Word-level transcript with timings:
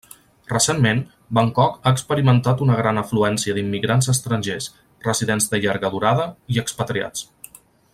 Recentment, 0.51 1.01
Bangkok 1.39 1.75
ha 1.89 1.93
experimentat 1.97 2.63
una 2.67 2.79
gran 2.81 3.01
afluència 3.03 3.57
d'immigrants 3.59 4.11
estrangers, 4.17 4.71
residents 5.11 5.51
de 5.53 5.65
llarga 5.67 5.97
durada, 5.99 6.31
i 6.57 6.63
expatriats. 6.65 7.29